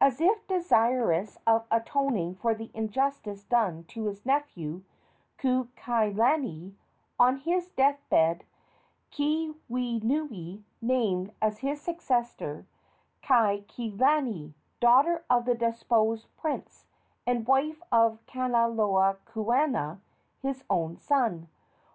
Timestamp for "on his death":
7.18-8.00